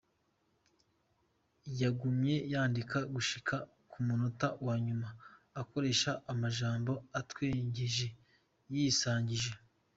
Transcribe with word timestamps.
Yagumye 1.81 2.35
yandika 2.51 2.97
gushika 3.13 3.55
ku 3.91 3.97
munota 4.05 4.47
wa 4.65 4.75
nyuma 4.85 5.07
akoresha 5.61 6.11
amajambo 6.31 6.91
atwengeje 7.19 8.07
yisangije. 8.73 9.51